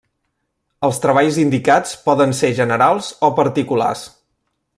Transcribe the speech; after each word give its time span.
Els 0.87 0.99
treballs 1.03 1.37
indicats 1.43 1.93
poden 2.07 2.35
ser 2.41 2.51
generals 2.61 3.11
o 3.29 3.31
particulars. 3.43 4.07